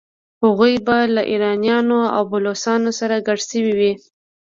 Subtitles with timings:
[0.43, 3.93] هغوی به له ایرانیانو او بلوڅانو سره ګډ شوي وي.